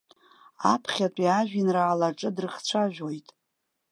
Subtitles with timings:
[0.71, 3.27] Аԥхьатәи ажәеинраалаҿы дрыхцәажәоит.